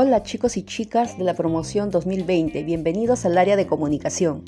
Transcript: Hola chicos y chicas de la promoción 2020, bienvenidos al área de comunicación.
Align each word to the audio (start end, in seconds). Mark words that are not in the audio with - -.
Hola 0.00 0.22
chicos 0.22 0.56
y 0.56 0.62
chicas 0.62 1.18
de 1.18 1.24
la 1.24 1.34
promoción 1.34 1.90
2020, 1.90 2.62
bienvenidos 2.62 3.24
al 3.24 3.36
área 3.36 3.56
de 3.56 3.66
comunicación. 3.66 4.44